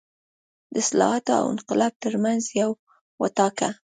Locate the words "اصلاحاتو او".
0.83-1.45